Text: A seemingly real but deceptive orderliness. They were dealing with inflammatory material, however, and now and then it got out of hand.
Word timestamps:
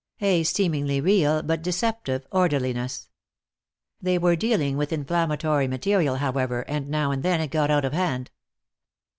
A 0.21 0.41
seemingly 0.41 0.99
real 0.99 1.43
but 1.43 1.61
deceptive 1.61 2.25
orderliness. 2.31 3.07
They 4.01 4.17
were 4.17 4.35
dealing 4.35 4.75
with 4.75 4.91
inflammatory 4.91 5.67
material, 5.67 6.15
however, 6.15 6.63
and 6.67 6.89
now 6.89 7.11
and 7.11 7.21
then 7.21 7.39
it 7.39 7.51
got 7.51 7.69
out 7.69 7.85
of 7.85 7.93
hand. 7.93 8.31